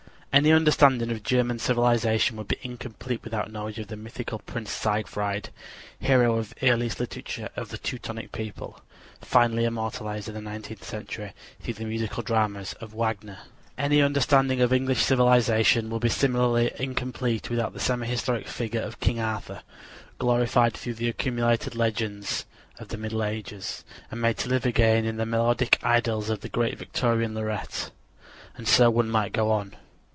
[0.33, 5.49] Any understanding of German civilization would be incomplete without knowledge of the mythical prince Siegfried,
[5.99, 8.79] hero of the earliest literature of the Teutonic people,
[9.19, 13.39] finally immortalized in the nineteenth century through the musical dramas of Wagner.
[13.77, 19.01] Any understanding of English civilization would be similarly incomplete without the semi historic figure of
[19.01, 19.63] King Arthur,
[20.17, 22.45] glorified through the accumulated legends
[22.79, 26.47] of the Middle Ages and made to live again in the melodic idylls of the
[26.47, 27.91] great Victorian laureate.
[28.55, 29.75] And so one might go on.